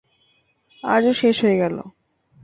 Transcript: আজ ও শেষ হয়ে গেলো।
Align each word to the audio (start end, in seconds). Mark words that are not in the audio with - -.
আজ 0.83 1.03
ও 1.05 1.11
শেষ 1.13 1.35
হয়ে 1.43 1.57
গেলো। 1.57 1.83